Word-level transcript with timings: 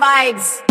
vibes. 0.00 0.69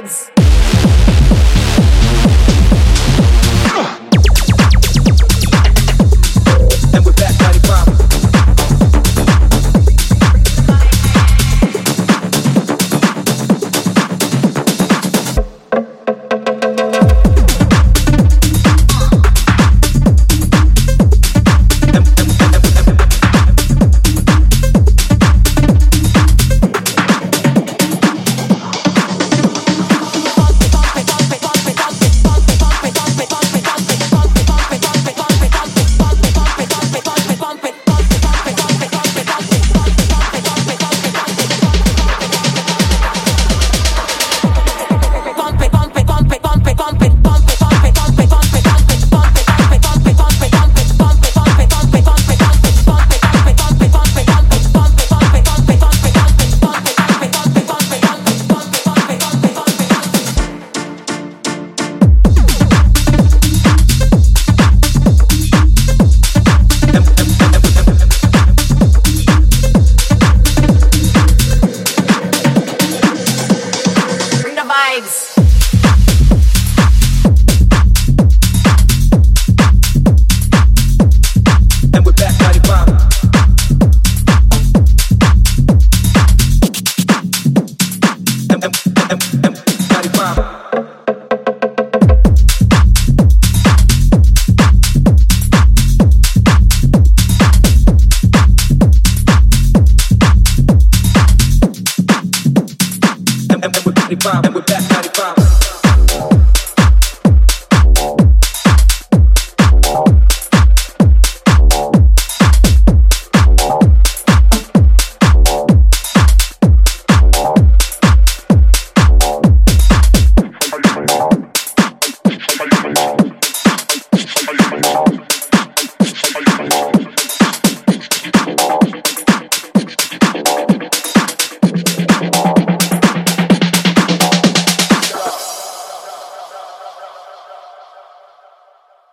Vibes. 0.00 0.37